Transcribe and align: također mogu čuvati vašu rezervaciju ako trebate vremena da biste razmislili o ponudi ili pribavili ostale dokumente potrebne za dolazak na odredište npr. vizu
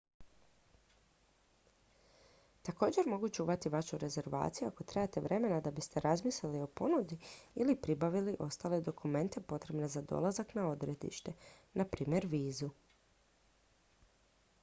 također 2.69 3.07
mogu 3.11 3.29
čuvati 3.29 3.69
vašu 3.75 3.97
rezervaciju 3.97 4.67
ako 4.67 4.83
trebate 4.83 5.21
vremena 5.25 5.59
da 5.67 5.71
biste 5.71 5.99
razmislili 6.03 6.61
o 6.61 6.67
ponudi 6.67 7.19
ili 7.55 7.75
pribavili 7.81 8.35
ostale 8.39 8.81
dokumente 8.81 9.41
potrebne 9.53 9.87
za 9.97 10.01
dolazak 10.15 10.55
na 10.55 10.67
odredište 10.71 11.37
npr. 11.73 12.27
vizu 12.35 12.71